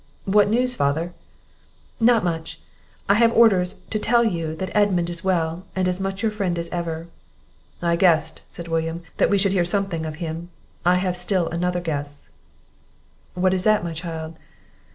[0.25, 1.13] "What news, father?"
[1.99, 2.59] "Not much;
[3.07, 6.31] I have only orders to tell you that Edmund is well, and as much your
[6.31, 7.05] friend as ever."
[7.83, 10.49] "I guessed," said William, "that we should hear something of him.
[10.83, 12.29] I have still another guess."
[13.35, 14.39] "What is that, my child?"